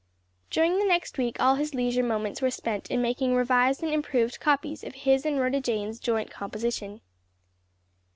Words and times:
During 0.49 0.79
the 0.79 0.85
next 0.85 1.19
week 1.19 1.39
all 1.39 1.57
his 1.57 1.75
leisure 1.75 2.01
moments 2.01 2.41
were 2.41 2.49
spent 2.49 2.89
in 2.89 3.03
making 3.03 3.35
revised 3.35 3.83
and 3.83 3.93
improved 3.93 4.39
copies 4.39 4.83
of 4.83 4.95
his 4.95 5.27
and 5.27 5.39
Rhoda 5.39 5.61
Jane's 5.61 5.99
joint 5.99 6.31
composition. 6.31 7.01